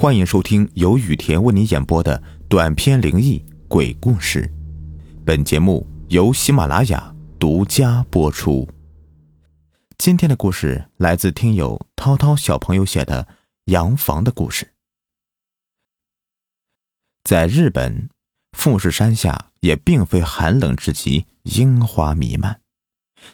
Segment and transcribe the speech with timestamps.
[0.00, 4.50] 欢迎收听由雨田为你演播的短篇灵异鬼故事。
[5.26, 8.66] 本节目由喜马拉雅独家播出。
[9.98, 13.28] 今天的故事来自听友涛涛小朋友写的
[13.66, 14.72] 洋房的故事。
[17.22, 18.08] 在日本，
[18.56, 22.62] 富士山下也并非寒冷至极，樱花弥漫，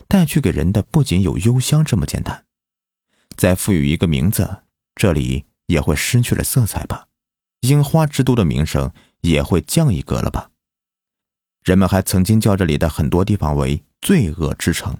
[0.08, 2.44] 带去给人的不仅有幽香这么简单，
[3.36, 4.64] 再赋予一个名字，
[4.96, 5.45] 这里。
[5.66, 7.06] 也会失去了色彩吧，
[7.60, 10.50] 樱花之都的名声也会降一格了吧。
[11.64, 14.96] 人们还曾经叫这里的很多地方为“罪恶之城”。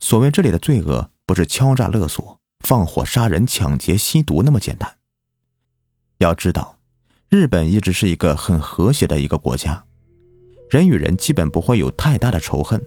[0.00, 4.96] 所谓这里的罪恶，不是敲诈勒索、放火杀人、抢劫、吸毒那么简单。
[6.18, 6.78] 要知道，
[7.28, 9.84] 日本一直是一个很和谐的一个国家，
[10.68, 12.84] 人与人基本不会有太大的仇恨。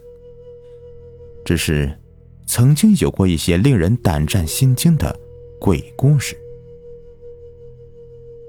[1.46, 1.98] 只是，
[2.46, 5.18] 曾经有过一些令人胆战心惊的
[5.60, 6.38] 鬼故事。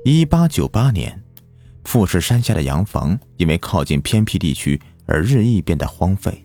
[0.03, 1.23] 一八九八年，
[1.85, 6.43] 富士山下的洋房因为靠近偏僻地区而日益变得荒废。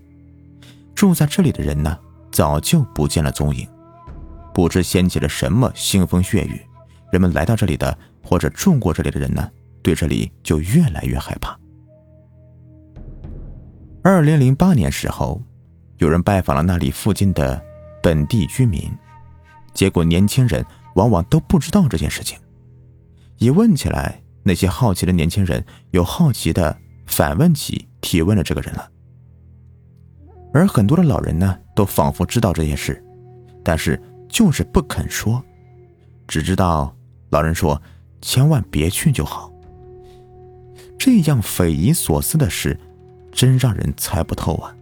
[0.94, 1.98] 住在这里的人呢，
[2.34, 3.66] 早就不见了踪影。
[4.54, 6.60] 不知掀起了什么腥风血雨，
[7.14, 9.50] 人们来到这里的或者住过这里的人呢，
[9.82, 11.58] 对这里就越来越害怕。
[14.04, 15.42] 二零零八年时候，
[16.00, 17.62] 有人拜访了那里附近的
[18.04, 18.92] 本地居民，
[19.74, 22.38] 结果年轻人往往都不知道这件事情。
[23.38, 28.90] 一问起来，那些好奇的年轻人有好奇的反问起、提问了这个人了。
[30.54, 33.04] 而很多的老人呢，都仿佛知道这些事，
[33.64, 35.44] 但是就是不肯说，
[36.28, 36.96] 只知道
[37.30, 37.82] 老人说
[38.22, 39.52] ：“千万别去就好。”
[40.98, 42.80] 这样匪夷所思的事，
[43.32, 44.74] 真让人猜不透啊。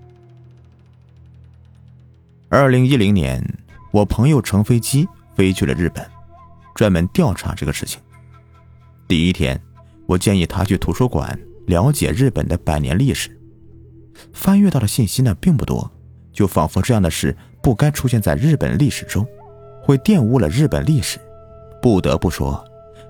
[2.49, 3.43] 二零一零年，
[3.91, 6.07] 我朋友乘飞机飞去了日本，
[6.75, 7.99] 专门调查这个事情。
[9.13, 9.61] 第一天，
[10.07, 13.29] 我建议他去图书馆了解日本的百年历史。
[14.33, 15.87] 翻阅到的信息呢并不多，
[16.31, 19.23] 就仿佛这样的事不该出现在日本历史中，
[19.83, 21.19] 会玷污了日本历史。
[21.79, 22.65] 不得不说，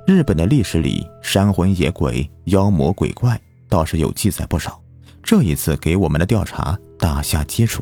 [0.05, 3.39] 日本的历史里山魂野鬼、妖魔鬼怪
[3.69, 4.83] 倒是有记载不少。
[5.23, 7.81] 这一次给我们的调查打下基础，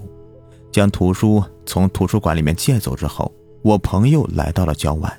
[0.72, 3.34] 将图书从图书馆里面借走之后，
[3.64, 5.12] 我朋友来到了郊外，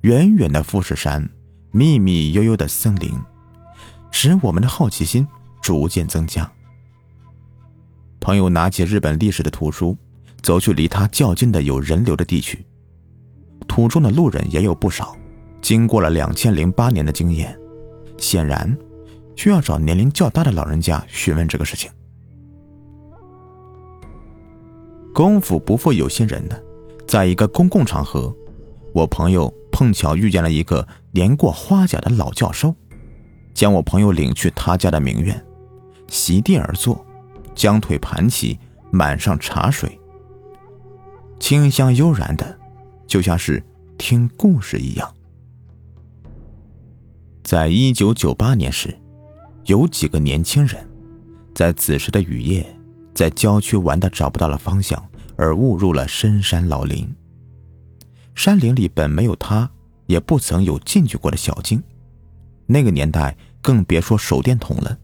[0.00, 1.28] 远远的富士山。
[1.70, 3.12] 密密悠悠的森林，
[4.10, 5.26] 使我们的好奇心
[5.60, 6.50] 逐渐增加。
[8.20, 9.96] 朋友拿起日本历史的图书，
[10.42, 12.64] 走去离他较近的有人流的地区。
[13.66, 15.14] 途中的路人也有不少，
[15.60, 17.56] 经过了两千零八年的经验，
[18.16, 18.74] 显然
[19.36, 21.90] 需要找年龄较大的老人家询问这个事情。
[25.12, 26.56] 功夫不负有心人呢，
[27.06, 28.34] 在一个公共场合，
[28.94, 29.52] 我朋友。
[29.70, 32.74] 碰巧遇见了一个年过花甲的老教授，
[33.54, 35.44] 将我朋友领去他家的名院，
[36.06, 37.04] 席地而坐，
[37.54, 38.58] 将腿盘起，
[38.90, 39.98] 满上茶水，
[41.40, 42.58] 清香悠然的，
[43.06, 43.62] 就像是
[43.96, 45.14] 听故事一样。
[47.42, 48.96] 在一九九八年时，
[49.64, 50.86] 有几个年轻人，
[51.54, 52.66] 在子时的雨夜，
[53.14, 55.02] 在郊区玩的找不到了方向，
[55.36, 57.10] 而误入了深山老林。
[58.34, 59.70] 山林里本没有他，
[60.08, 61.80] 也不曾有进去过的小径。
[62.66, 64.98] 那个年代更别说手电筒了。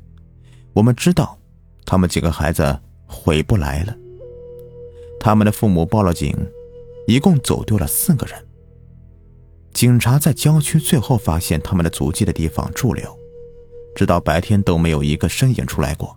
[0.72, 1.38] 我们知道，
[1.86, 3.96] 他们几个孩子回不来了。
[5.20, 6.36] 他们的父母报了警，
[7.06, 8.44] 一共走丢了四个人。
[9.72, 13.16] 警察在郊区最后发现他们的足迹的地方驻留，
[13.94, 16.16] 直到白天都没有一个身影出来过。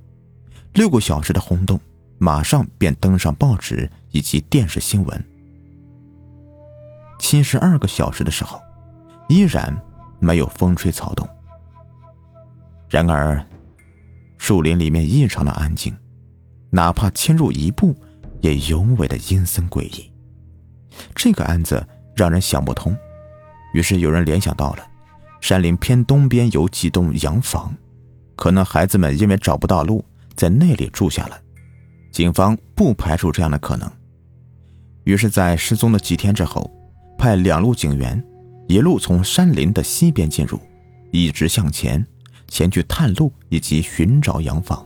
[0.73, 1.79] 六个小时的轰动，
[2.17, 5.23] 马上便登上报纸以及电视新闻。
[7.19, 8.61] 七十二个小时的时候，
[9.27, 9.75] 依然
[10.19, 11.27] 没有风吹草动。
[12.89, 13.45] 然而，
[14.37, 15.95] 树林里面异常的安静，
[16.69, 17.95] 哪怕侵入一步，
[18.41, 20.11] 也尤为的阴森诡异。
[21.13, 22.95] 这个案子让人想不通，
[23.73, 24.87] 于是有人联想到了
[25.41, 27.75] 山林偏东边有几栋洋房，
[28.35, 30.03] 可能孩子们因为找不到路，
[30.35, 31.39] 在那里住下了。
[32.11, 33.91] 警方不排除这样的可能，
[35.03, 36.71] 于是，在失踪的几天之后。
[37.19, 38.23] 派两路警员，
[38.67, 40.59] 一路从山林的西边进入，
[41.11, 42.05] 一直向前，
[42.47, 44.85] 前去探路以及寻找洋房；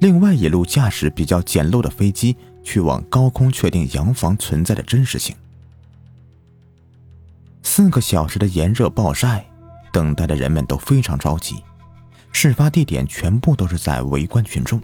[0.00, 5.34] 另外一路驾驶比较简陋的飞机，去往高空确定洋房存在的真实性。
[7.62, 9.46] 四个小时的炎热暴晒，
[9.92, 11.56] 等待的人们都非常着急。
[12.30, 14.78] 事发地点全部都是在围观群众，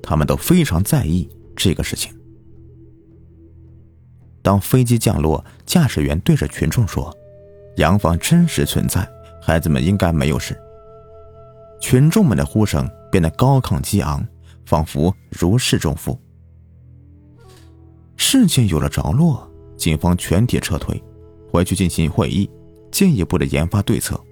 [0.00, 2.14] 他们都非常在意这个事情。
[4.40, 7.16] 当飞机降落，驾驶员对着群众说
[7.76, 9.08] ：“洋房真实存在，
[9.40, 10.58] 孩子们应该没有事。
[11.80, 14.24] 群众们的呼声变得高亢激昂，
[14.66, 16.20] 仿佛如释重负。
[18.16, 21.02] 事情有了着落，警方全体撤退，
[21.50, 22.48] 回去进行会议，
[22.90, 24.22] 进一步的研发对策。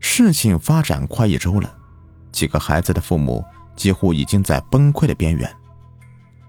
[0.00, 1.72] 事情发展快一周了，
[2.32, 3.44] 几个孩子的父母
[3.76, 5.48] 几乎已经在崩溃的边缘，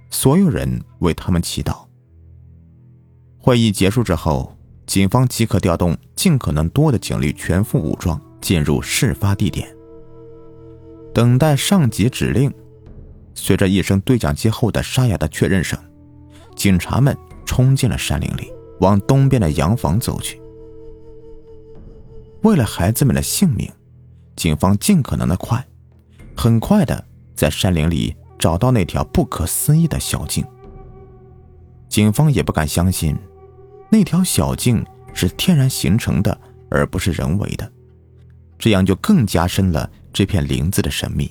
[0.09, 1.85] 所有人为他们祈祷。
[3.37, 4.57] 会议结束之后，
[4.91, 9.73] 警方即刻调动尽可能多的警力，全副武装进入事发地点，
[11.13, 12.53] 等待上级指令。
[13.33, 15.79] 随着一声对讲机后的沙哑的确认声，
[16.57, 18.51] 警察们冲进了山林里，
[18.81, 20.41] 往东边的洋房走去。
[22.41, 23.71] 为了孩子们的性命，
[24.35, 25.65] 警方尽可能的快，
[26.35, 30.43] 很快的在山林里找到那条不可思议的小径。
[31.87, 33.17] 警方也不敢相信，
[33.91, 34.83] 那条小径
[35.13, 36.39] 是天然形成的，
[36.69, 37.69] 而不是人为的，
[38.57, 41.29] 这样就更加深了这片林子的神秘。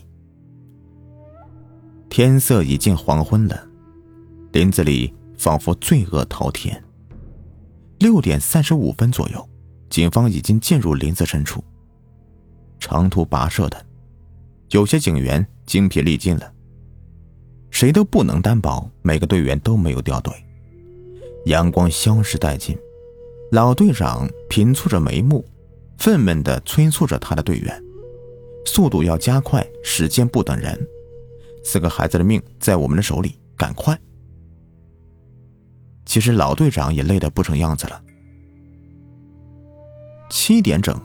[2.10, 3.66] 天色已近黄昏了，
[4.52, 6.84] 林子里仿佛罪恶滔天。
[7.98, 9.48] 六点三十五分左右，
[9.88, 11.64] 警方已经进入林子深处。
[12.78, 13.86] 长途跋涉的，
[14.70, 16.52] 有些警员精疲力尽了。
[17.70, 20.34] 谁都不能担保每个队员都没有掉队。
[21.46, 22.76] 阳光消失殆尽，
[23.50, 25.44] 老队长平蹙着眉目，
[25.98, 27.82] 愤懑地催促着他的队员
[28.66, 30.86] ：“速度要加快，时间不等人。”
[31.64, 33.98] 四个孩子的命在我们的手里，赶快！
[36.06, 38.02] 其实老队长也累得不成样子了。
[40.28, 40.98] 七点整，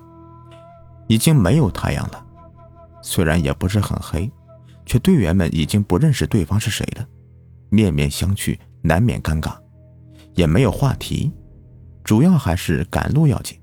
[1.07, 2.25] 已经没有太阳了，
[3.01, 4.31] 虽然也不是很黑，
[4.85, 7.05] 却队员们已经不认识对方是谁了，
[7.69, 9.55] 面面相觑，难免尴尬，
[10.35, 11.31] 也没有话题，
[12.03, 13.57] 主要还是赶路要紧。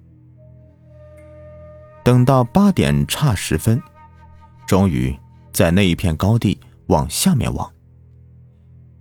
[2.05, 3.81] 等到八点差十分，
[4.67, 5.17] 终于
[5.53, 6.59] 在那一片高地。
[6.89, 7.73] 往下面望，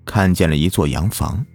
[0.06, 1.46] 看见了一座洋房。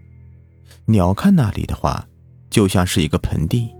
[0.85, 2.07] 鸟瞰那里的话，
[2.51, 3.71] 就像是一个盆地。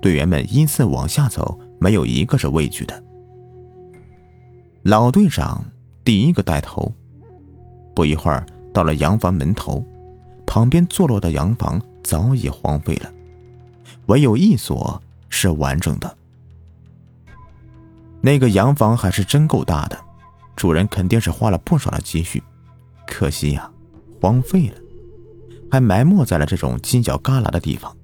[0.00, 3.02] 队员们依次往下走，没有一个是畏惧的。
[4.82, 5.64] 老队长
[6.04, 6.94] 第一个带头。
[7.92, 9.84] 不一会儿，到了洋房门头，
[10.50, 13.08] 旁边坐落的洋房早已荒废了，
[14.06, 16.16] 唯有一所是完整的。
[18.20, 19.96] 那个洋房还是真够大的。
[20.56, 22.42] 主人肯定是花了不少的积蓄，
[23.06, 23.70] 可惜呀，
[24.20, 24.74] 荒废了，
[25.70, 27.96] 还埋没在了这种犄角旮旯的地方。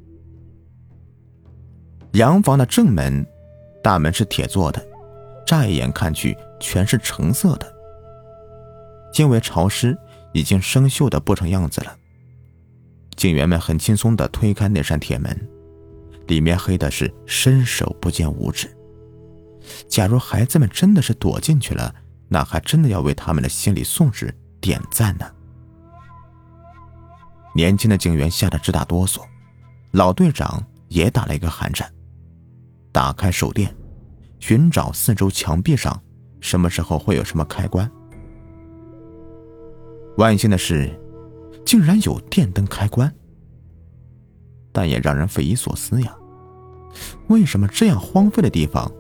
[2.13, 3.27] 洋房的正门，
[3.83, 4.87] 大门是铁做的，
[5.45, 7.75] 乍一眼看去全是橙色的，
[9.19, 9.99] 因为潮湿，
[10.33, 11.93] 已经生锈的不成样子了。
[13.17, 15.49] 警员们很轻松地推开那扇铁门，
[16.27, 18.69] 里面黑的是伸手不见五指。
[19.89, 21.95] 假如孩子们真的是躲进去了，
[22.29, 25.27] 那还真的要为他们的心理素质点赞呢。
[27.55, 29.23] 年轻的警员吓得直打哆嗦，
[29.93, 31.91] 老队长也打了一个寒颤，
[32.93, 33.75] 打开手电，
[34.39, 36.01] 寻找四周墙壁上
[36.41, 37.91] 什么时候会有什么开关。
[40.19, 40.95] 万幸的是，
[41.67, 43.13] 竟然有电灯开关，
[44.73, 46.17] 但也让人匪夷所思呀，
[47.27, 48.91] 为什么这样荒废的地方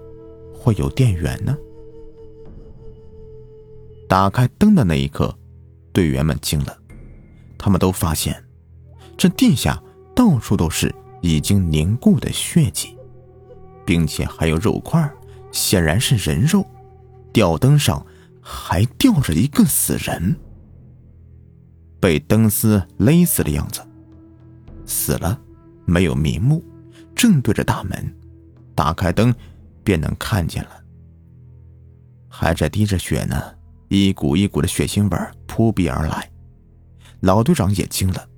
[0.52, 1.56] 会有电源呢？
[4.08, 5.34] 打开灯的那一刻，
[5.92, 6.76] 队员们惊了，
[7.56, 8.44] 他们都发现，
[9.16, 9.80] 这地下
[10.14, 10.92] 到处都是
[11.22, 12.96] 已经凝固的血迹，
[13.84, 15.08] 并且还有肉块，
[15.52, 16.66] 显然是人肉。
[17.32, 18.04] 吊灯上
[18.40, 20.34] 还吊着一个死人，
[22.00, 23.80] 被灯丝勒死的样子，
[24.84, 25.40] 死了，
[25.84, 26.62] 没有瞑目，
[27.14, 28.14] 正对着大门。
[28.74, 29.34] 打开灯，
[29.82, 30.70] 便能看见了，
[32.28, 33.54] 还在滴着血呢。
[33.88, 36.30] 一股一股的血腥味扑鼻而来，
[37.20, 38.28] 老队长也惊了，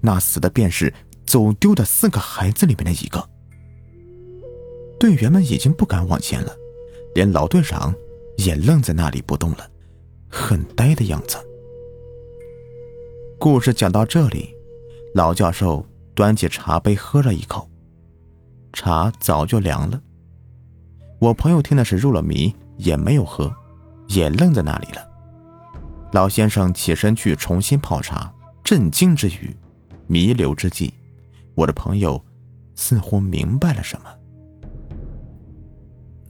[0.00, 0.92] 那死的便是
[1.24, 3.26] 走丢的四个孩子里面的一个。
[4.98, 6.52] 队员们已经不敢往前了，
[7.14, 7.94] 连老队长
[8.36, 9.70] 也愣在那里不动了，
[10.28, 11.38] 很呆的样子。
[13.38, 14.54] 故事讲到这里，
[15.14, 17.68] 老教授端起茶杯喝了一口，
[18.72, 20.00] 茶早就凉了。
[21.18, 23.54] 我朋友听的是入了迷，也没有喝。
[24.08, 25.04] 也愣在那里了。
[26.12, 29.54] 老先生起身去重新泡茶，震惊之余，
[30.06, 30.94] 弥留之际，
[31.56, 32.24] 我的朋友
[32.76, 34.10] 似乎明白了什么。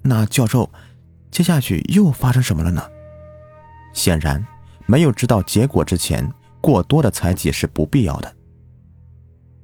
[0.02, 0.70] 那教授，
[1.30, 2.82] 接下去又发生什么了呢？
[3.92, 4.44] 显然，
[4.86, 6.26] 没有知道结果之前，
[6.66, 8.34] 过多的猜忌是不必要的。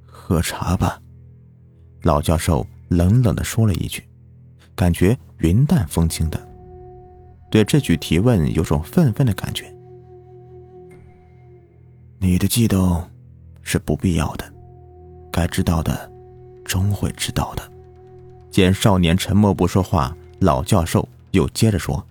[0.07, 1.03] 喝茶吧。
[2.03, 4.09] 老教授冷冷的说了一句，
[4.77, 6.41] 感觉云淡风轻的。
[7.51, 9.75] 对这句提问有种愤愤的感觉。
[12.21, 13.05] 你的悸动
[13.63, 14.45] 是不必要的，
[15.33, 16.09] 该知道的
[16.65, 17.73] 终会知道的。
[18.49, 22.07] 见少年沉默不说话，老教授又接着说：“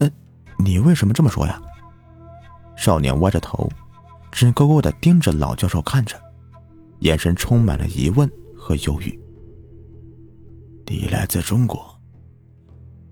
[0.00, 0.12] 嗯，
[0.58, 1.58] 你为什么这么说呀？”
[2.84, 3.66] 少年歪着头，
[4.30, 6.20] 直勾勾的盯着老教授看着，
[6.98, 9.18] 眼神充满了疑问和犹豫。
[10.86, 11.98] 你来自中国，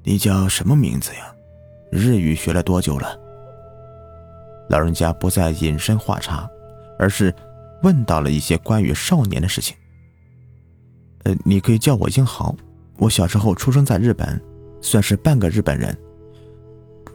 [0.04, 1.34] 你叫什么名字呀？
[1.90, 3.18] 日语学了多久了？
[4.68, 6.46] 老人家不再引申话茬，
[6.98, 7.34] 而是
[7.82, 9.74] 问到了一些关于少年的事情。
[11.24, 12.54] 呃，你可以叫我英豪。
[12.98, 14.38] 我小时候出生在日本，
[14.82, 15.96] 算是半个日本人。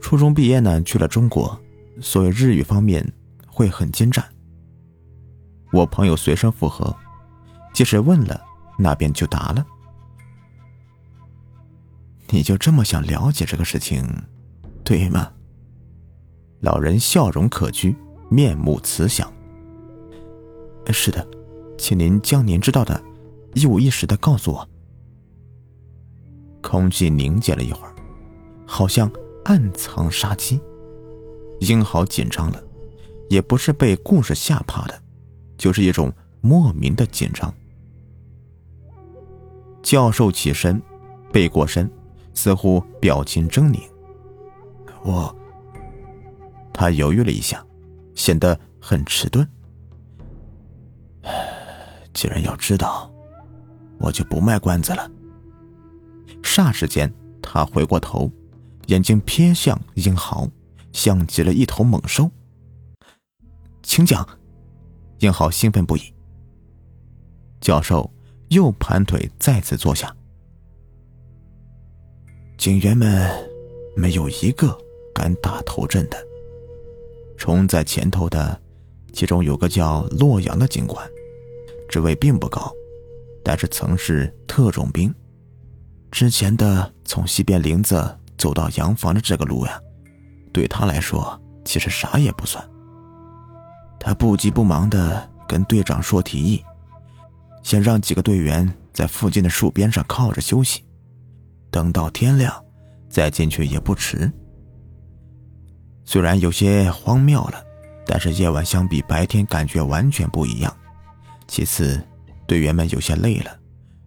[0.01, 1.55] 初中毕业呢，去了中国，
[2.01, 3.13] 所以日语方面
[3.47, 4.23] 会很精湛。
[5.71, 6.95] 我朋友随声附和，
[7.73, 8.41] 即使问了，
[8.77, 9.65] 那边就答了。
[12.29, 14.05] 你就这么想了解这个事情，
[14.83, 15.31] 对吗？
[16.61, 17.95] 老人笑容可掬，
[18.29, 19.31] 面目慈祥。
[20.91, 21.27] 是的，
[21.77, 23.01] 请您将您知道的。
[23.53, 24.69] 一五一十的告诉我。
[26.61, 27.95] 空气凝结了一会儿，
[28.65, 29.11] 好像
[29.45, 30.59] 暗藏杀机。
[31.59, 32.63] 英豪紧张了，
[33.29, 35.01] 也不是被故事吓怕的，
[35.57, 36.11] 就是一种
[36.41, 37.53] 莫名的紧张。
[39.81, 40.81] 教授起身，
[41.31, 41.89] 背过身，
[42.33, 43.81] 似乎表情狰狞。
[45.03, 45.35] 我，
[46.73, 47.65] 他犹豫了一下，
[48.15, 49.47] 显得很迟钝。
[52.13, 53.11] 既然要知道。
[53.99, 55.09] 我就不卖关子了。
[56.43, 57.11] 霎时间，
[57.41, 58.31] 他回过头，
[58.85, 60.47] 眼睛瞥向英豪，
[60.97, 62.27] 像极了一头猛兽。
[63.83, 64.27] 请讲，
[65.19, 66.01] 英豪兴奋不已。
[67.61, 68.11] 教授
[68.49, 70.13] 又盘腿再次坐下。
[72.57, 73.31] 警员们
[73.95, 74.75] 没有一个
[75.13, 76.17] 敢打头阵的。
[77.37, 78.59] 冲在前头的，
[79.13, 81.07] 其中有个叫洛阳的警官，
[81.87, 82.73] 职位并不高。
[83.43, 85.13] 但是曾是特种兵，
[86.09, 89.79] 之前的从西边林子走到洋房的这个路呀，
[90.57, 92.67] 对他来说其实啥也不算。
[93.99, 96.65] 他不急不忙的跟队长说提议，
[97.61, 100.83] 先让几个队员在附近的树边上靠着休息，
[101.69, 102.51] 等到天亮
[103.07, 104.31] 再进去也不迟。
[106.05, 107.63] 虽然有些荒谬了，
[108.07, 110.75] 但是夜晚相比白天感觉完全不一样。
[111.47, 112.03] 其次。
[112.47, 113.59] 队员们有些累了，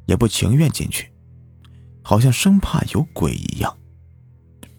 [0.06, 1.12] 也不情愿进去，
[2.02, 3.76] 好像生怕有鬼一样，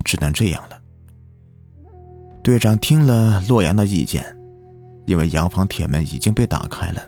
[0.03, 0.80] 只能这样了。
[2.43, 4.25] 队长听了洛阳的意见，
[5.05, 7.01] 因为洋房铁门已经被打开了，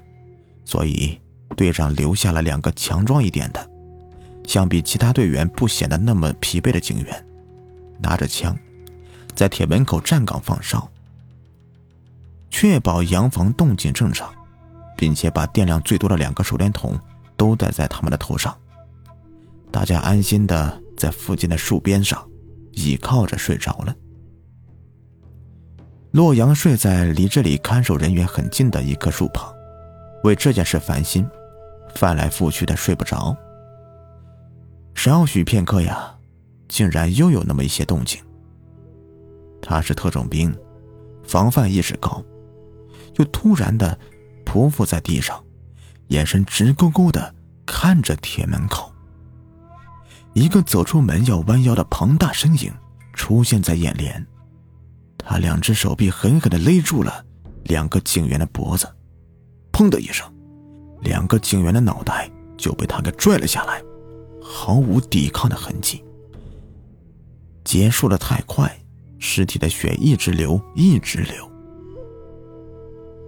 [0.63, 1.19] 所以
[1.55, 3.69] 队长留下了两个强壮一点的，
[4.47, 7.25] 相比其他队员不显得那么疲惫的警员，
[7.99, 8.57] 拿着枪，
[9.33, 10.89] 在铁门口站岗放哨，
[12.49, 14.31] 确保洋房动静正常。
[14.95, 16.97] 并且把电量最多的两个手电筒
[17.35, 18.55] 都戴在他们的头上，
[19.69, 22.25] 大家安心的在附近的树边上
[22.71, 23.93] 倚靠着睡着了。
[26.13, 29.51] 洛阳睡在离这里看守人员很近的一棵树旁，
[30.24, 31.27] 为这件事烦心，
[31.96, 33.36] 翻来覆去的睡不着。
[34.93, 36.15] 少许片刻呀，
[36.67, 38.22] 竟然又有那么一些动静。
[39.60, 40.55] 他是特种兵，
[41.24, 42.24] 防范意识高，
[43.15, 43.98] 又突然的。
[44.46, 45.43] 匍匐在地上，
[46.10, 47.34] 眼神直勾勾的
[47.65, 48.93] 看着铁门口。
[50.34, 52.72] 一个走出门要弯腰的庞大身影
[53.13, 54.24] 出现在眼帘，
[55.25, 57.23] 他两只手臂狠狠的勒住了
[57.65, 58.87] 两个警员的脖子，
[59.71, 60.25] 砰的一声，
[61.01, 63.81] 两个警员的脑袋就被他给拽了下来，
[64.41, 66.03] 毫无抵抗的痕迹。
[67.63, 68.71] 结束的太快，
[69.19, 71.49] 尸体的血一直流，一直流。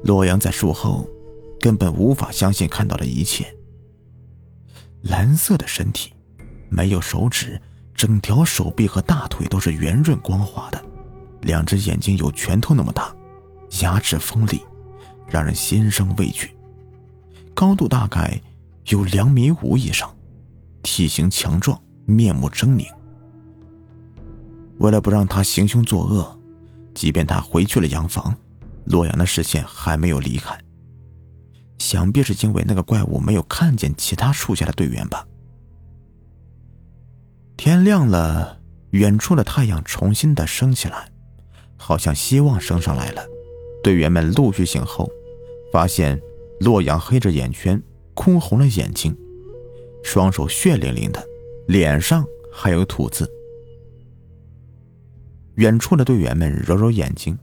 [0.03, 1.09] 洛阳在树后。
[1.57, 3.51] 根本无法相信看到的一切。
[5.01, 6.13] 蓝色的身体，
[6.69, 7.59] 没有手指，
[7.95, 10.85] 整条手臂和大腿都是圆润光滑的，
[11.45, 13.15] 两只眼睛有拳头那么大，
[13.81, 14.61] 牙齿锋利，
[15.29, 16.49] 让人心生畏惧。
[17.53, 18.41] 高度大概
[18.87, 20.13] 有两米五以上，
[20.81, 22.87] 体型强壮，面目狰狞。
[24.79, 26.37] 为了不让他行凶作恶，
[26.95, 28.35] 即便他回去了洋房，
[28.85, 30.57] 洛阳的视线还没有离开。
[31.77, 35.23] 想必是因为那个怪物没有看见其他树下的队员吧。
[37.55, 38.59] 天亮了，
[38.89, 41.09] 远处的太阳重新的升起来，
[41.77, 43.25] 好像希望升上来了。
[43.83, 45.09] 队员们陆续醒后，
[45.71, 46.19] 发现
[46.59, 47.81] 洛阳黑着眼圈，
[48.13, 49.15] 哭红了眼睛，
[50.03, 51.23] 双手血淋淋的，
[51.67, 53.29] 脸上还有土渍。
[55.55, 57.37] 远处的队员们揉揉眼睛，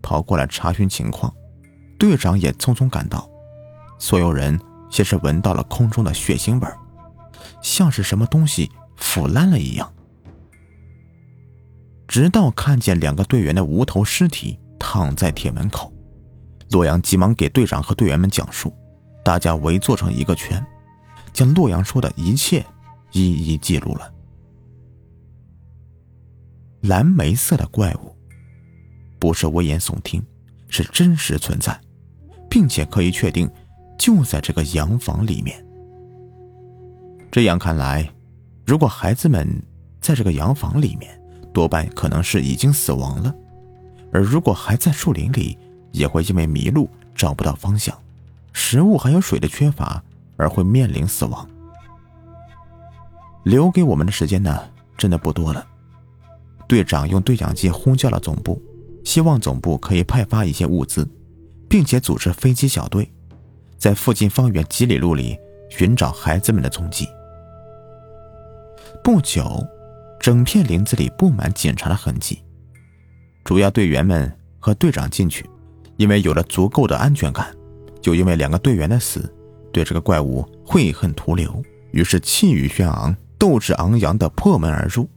[0.00, 1.34] 跑过来查询情况。
[1.98, 3.28] 队长也匆匆赶到，
[3.98, 4.58] 所有人
[4.88, 6.66] 先是闻到了空中的血腥味
[7.60, 9.92] 像是什么东西腐烂了一样。
[12.10, 15.92] 直到看见两个队员的无头尸体躺在铁门口，
[16.72, 18.74] 洛阳急忙给队长和队员们讲述，
[19.24, 20.60] 大家围坐成一个圈，
[21.32, 22.66] 将洛阳说的一切
[23.12, 24.12] 一一记录了。
[26.80, 28.12] 蓝莓色的怪物，
[29.20, 30.20] 不是危言耸听，
[30.68, 31.80] 是真实存在，
[32.50, 33.48] 并且可以确定
[33.96, 35.64] 就在这个洋房里面。
[37.30, 38.10] 这样看来，
[38.66, 39.46] 如果孩子们
[40.00, 41.19] 在这个洋房里面，
[41.52, 43.32] 多半可能是已经死亡了；
[44.12, 45.58] 而如果还在树林里，
[45.92, 47.96] 也会因为迷路找不到方向，
[48.52, 50.02] 食物还有水的缺乏
[50.36, 51.48] 而会面临死亡。
[53.44, 54.62] 留给我们的时间呢，
[54.96, 55.66] 真的不多了。
[56.68, 58.62] 队长用对讲机呼叫了总部，
[59.04, 61.08] 希望总部可以派发一些物资，
[61.68, 63.10] 并且组织飞机小队，
[63.76, 65.36] 在附近方圆几里路里
[65.68, 67.08] 寻找孩子们的踪迹。
[69.02, 69.66] 不久，
[70.20, 72.44] 整片林子里布满警察的痕迹。
[73.42, 75.48] 主要队员们和队长进去，
[75.96, 77.56] 因为有了足够的安全感，
[78.02, 79.34] 就因为两个队员的死，
[79.72, 81.62] 对这个怪物悔恨徒留，
[81.92, 85.08] 于是气宇轩昂、斗志昂扬地破门而入。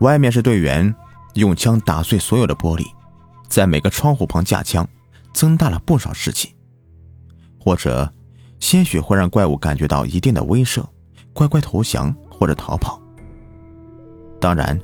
[0.00, 0.94] 外面是队员
[1.32, 2.84] 用枪打碎所有的玻璃，
[3.48, 4.86] 在每个窗户旁架枪，
[5.32, 6.54] 增大了不少士气。
[7.58, 8.12] 或者，
[8.60, 10.84] 鲜血会让怪物感觉到一定的威慑，
[11.32, 13.00] 乖乖投降或者逃跑。
[14.40, 14.78] 当然，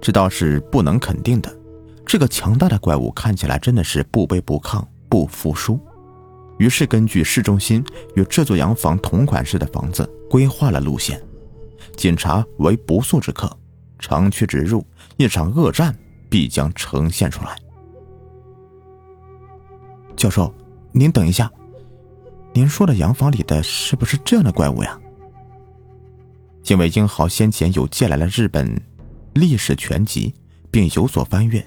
[0.00, 1.54] 这倒是不能肯定的。
[2.04, 5.78] 这个强大的怪物看起来真的是不卑不亢、不服输。
[6.58, 7.84] 于是，根据市中心
[8.14, 11.20] 与这座洋房同款式的房子规划了路线，
[11.96, 13.50] 警察为不速之客。
[13.98, 14.84] 长驱直入，
[15.16, 15.94] 一场恶战
[16.28, 17.56] 必将呈现出来。
[20.16, 20.52] 教授，
[20.92, 21.50] 您等一下，
[22.52, 24.98] 您说的洋房里的是不是这样的怪物呀？
[26.66, 28.80] 因为英豪先前有借来了日本
[29.36, 30.34] 历史全集，
[30.70, 31.64] 并有所翻阅，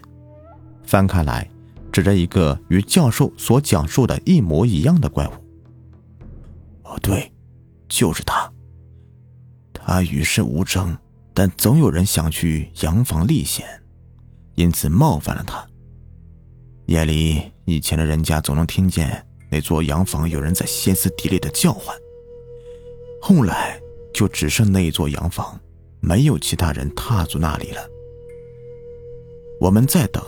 [0.83, 1.49] 翻开来，
[1.91, 5.31] 指着一个与教授所讲述的一模一样的怪物。
[6.83, 7.31] 哦，对，
[7.87, 8.51] 就是他。
[9.73, 10.97] 他与世无争。
[11.31, 13.65] 但总有人想去洋房历险，
[14.55, 15.65] 因此冒犯了他。
[16.87, 21.95] 夜里，以前的人家总能听见那座洋房有人在歇斯底里的叫唤。
[23.21, 23.79] 后来，
[24.13, 25.57] 就只剩那一座洋房，
[25.99, 27.81] 没有其他人踏足那里了。
[29.59, 30.23] 我们在等，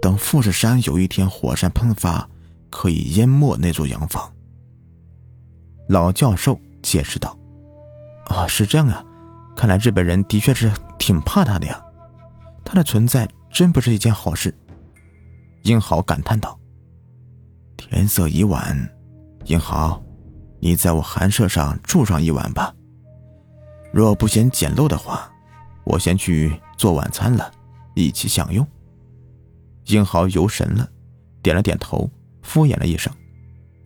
[0.00, 2.28] 等富士山有一天火山喷发，
[2.70, 4.32] 可以淹没那座洋房。
[5.88, 7.38] 老教授解释道
[8.26, 9.04] ：“啊，是这样啊。”
[9.56, 11.82] 看来日本人的确是挺怕他的呀，
[12.64, 14.56] 他的存在真不是一件好事。
[15.64, 16.56] 英豪感叹道
[17.76, 18.88] ：“天色已晚，
[19.46, 20.00] 英豪，
[20.60, 22.72] 你在我寒舍上住上一晚吧。
[23.92, 25.30] 若不嫌简陋的话，
[25.84, 27.50] 我先去做晚餐了，
[27.94, 28.66] 一起享用。”
[29.86, 30.88] 英豪游神了，
[31.42, 32.10] 点了点头，
[32.42, 33.12] 敷衍了一声，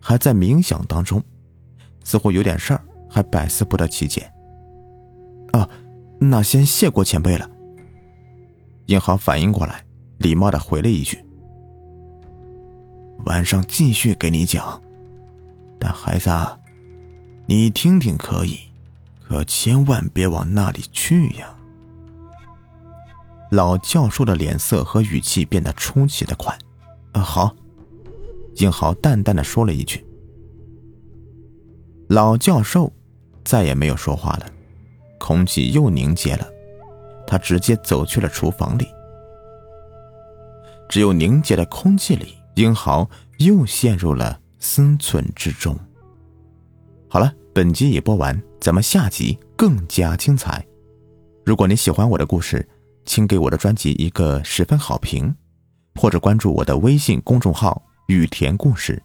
[0.01, 1.23] 还在冥想当中，
[2.03, 4.29] 似乎有点事儿，还百思不得其解。
[5.53, 5.69] 啊，
[6.19, 7.49] 那先谢过前辈了。
[8.87, 9.81] 英豪反应过来，
[10.17, 11.23] 礼貌的回了一句
[13.25, 14.81] ：“晚上继续给你讲，
[15.79, 16.29] 但孩子，
[17.45, 18.59] 你听听可以，
[19.33, 21.55] 可千万别往那里去呀。”
[23.49, 26.55] 老教授的脸色和语气变得出奇的快。
[27.13, 27.55] 啊，好。
[28.57, 30.05] 英豪淡淡的说了一句。
[32.09, 32.93] 老教授
[33.43, 34.45] 再也没有说话了。
[35.17, 36.47] 空气又凝结了，
[37.25, 38.85] 他直接走去了厨房里。
[40.87, 45.75] 只有凝结的空气里，英豪又陷入了思忖之中。
[47.09, 50.65] 好了，本集已播完，咱们下集更加精彩。
[51.45, 52.67] 如果你喜欢我的故事，
[53.05, 55.31] 请给我的专辑一个十分好评，
[55.93, 58.99] 或者关注我的微信公众号“雨田故事”。